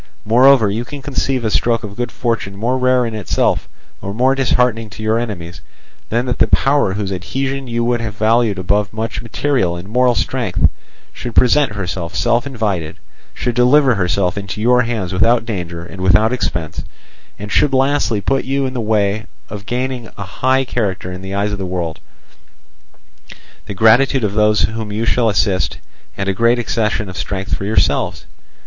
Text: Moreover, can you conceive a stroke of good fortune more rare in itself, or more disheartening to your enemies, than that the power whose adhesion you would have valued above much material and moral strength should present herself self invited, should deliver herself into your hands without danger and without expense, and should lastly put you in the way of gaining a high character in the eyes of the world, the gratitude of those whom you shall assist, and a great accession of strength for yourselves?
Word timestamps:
Moreover, 0.25 0.69
can 0.69 0.75
you 0.77 0.83
conceive 0.83 1.45
a 1.45 1.51
stroke 1.51 1.83
of 1.83 1.95
good 1.95 2.11
fortune 2.11 2.55
more 2.55 2.75
rare 2.75 3.05
in 3.05 3.13
itself, 3.13 3.69
or 4.01 4.15
more 4.15 4.33
disheartening 4.33 4.89
to 4.89 5.03
your 5.03 5.19
enemies, 5.19 5.61
than 6.09 6.25
that 6.25 6.39
the 6.39 6.47
power 6.47 6.93
whose 6.93 7.11
adhesion 7.11 7.67
you 7.67 7.83
would 7.83 8.01
have 8.01 8.17
valued 8.17 8.57
above 8.57 8.91
much 8.93 9.21
material 9.21 9.75
and 9.75 9.87
moral 9.87 10.15
strength 10.15 10.67
should 11.13 11.35
present 11.35 11.73
herself 11.75 12.15
self 12.15 12.47
invited, 12.47 12.95
should 13.35 13.53
deliver 13.53 13.93
herself 13.93 14.39
into 14.39 14.59
your 14.59 14.81
hands 14.81 15.13
without 15.13 15.45
danger 15.45 15.85
and 15.85 16.01
without 16.01 16.33
expense, 16.33 16.81
and 17.37 17.51
should 17.51 17.71
lastly 17.71 18.21
put 18.21 18.43
you 18.43 18.65
in 18.65 18.73
the 18.73 18.81
way 18.81 19.27
of 19.51 19.67
gaining 19.67 20.09
a 20.17 20.23
high 20.23 20.65
character 20.65 21.11
in 21.11 21.21
the 21.21 21.35
eyes 21.35 21.51
of 21.51 21.59
the 21.59 21.63
world, 21.67 21.99
the 23.67 23.75
gratitude 23.75 24.23
of 24.23 24.33
those 24.33 24.61
whom 24.63 24.91
you 24.91 25.05
shall 25.05 25.29
assist, 25.29 25.77
and 26.17 26.27
a 26.27 26.33
great 26.33 26.57
accession 26.57 27.07
of 27.07 27.15
strength 27.15 27.53
for 27.55 27.65
yourselves? 27.65 28.25